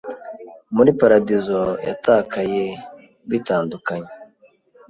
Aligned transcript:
muri 0.75 0.91
paradizo 0.99 1.61
yatakaye. 1.87 2.63
Bitandukanye 3.29 4.09